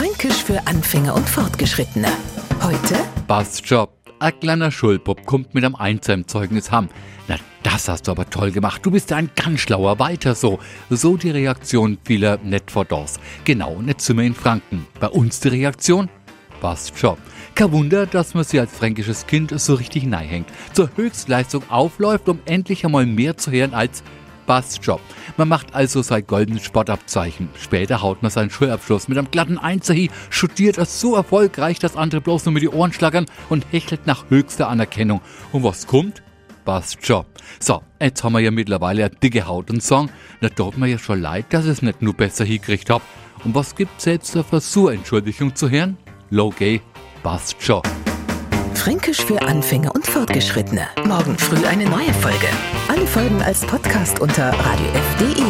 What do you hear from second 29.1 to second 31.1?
einem glatten Einser hin, studiert es